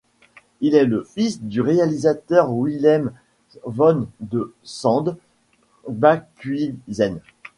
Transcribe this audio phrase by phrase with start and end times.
[0.61, 3.11] Il est le fils du réalisateur Willem
[3.67, 5.15] van de Sande
[5.87, 7.19] Bakhuyzen.